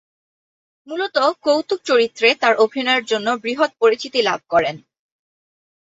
[0.87, 1.15] মূলত
[1.43, 4.89] কৌতুক চরিত্রে তার অভিনয়ের জন্য বৃহৎ পরিচিতি লাভ করেন তিনি।